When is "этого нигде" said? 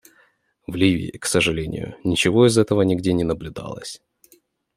2.57-3.13